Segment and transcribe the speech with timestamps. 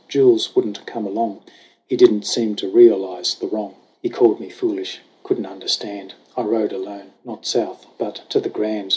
[0.07, 1.41] Jules wouldn't come along;
[1.87, 4.39] He didn't seem to realize the wrong; I2 4 SONG OF HUGH GLASS He called
[4.39, 6.13] me foolish, couldn't understand.
[6.35, 8.89] I rode alone not south, but to the Grand.